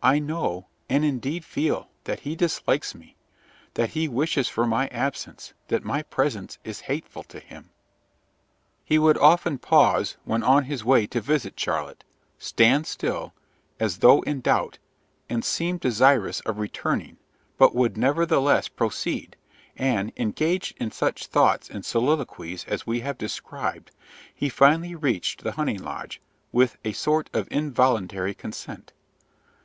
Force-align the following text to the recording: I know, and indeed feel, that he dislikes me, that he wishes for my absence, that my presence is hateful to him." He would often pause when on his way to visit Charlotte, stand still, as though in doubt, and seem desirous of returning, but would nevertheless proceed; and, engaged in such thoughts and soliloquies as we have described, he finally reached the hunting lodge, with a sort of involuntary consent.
I 0.00 0.20
know, 0.20 0.68
and 0.88 1.04
indeed 1.04 1.44
feel, 1.44 1.88
that 2.04 2.20
he 2.20 2.36
dislikes 2.36 2.94
me, 2.94 3.16
that 3.74 3.90
he 3.90 4.06
wishes 4.06 4.48
for 4.48 4.64
my 4.64 4.86
absence, 4.90 5.52
that 5.66 5.82
my 5.84 6.04
presence 6.04 6.58
is 6.62 6.82
hateful 6.82 7.24
to 7.24 7.40
him." 7.40 7.70
He 8.84 8.96
would 9.00 9.18
often 9.18 9.58
pause 9.58 10.16
when 10.22 10.44
on 10.44 10.66
his 10.66 10.84
way 10.84 11.08
to 11.08 11.20
visit 11.20 11.58
Charlotte, 11.58 12.04
stand 12.38 12.86
still, 12.86 13.34
as 13.80 13.98
though 13.98 14.20
in 14.22 14.40
doubt, 14.40 14.78
and 15.28 15.44
seem 15.44 15.78
desirous 15.78 16.38
of 16.42 16.60
returning, 16.60 17.16
but 17.58 17.74
would 17.74 17.96
nevertheless 17.96 18.68
proceed; 18.68 19.34
and, 19.76 20.12
engaged 20.16 20.76
in 20.80 20.92
such 20.92 21.26
thoughts 21.26 21.68
and 21.68 21.84
soliloquies 21.84 22.64
as 22.68 22.86
we 22.86 23.00
have 23.00 23.18
described, 23.18 23.90
he 24.32 24.48
finally 24.48 24.94
reached 24.94 25.42
the 25.42 25.50
hunting 25.52 25.82
lodge, 25.82 26.20
with 26.52 26.76
a 26.84 26.92
sort 26.92 27.28
of 27.34 27.48
involuntary 27.50 28.34
consent. 28.34 28.92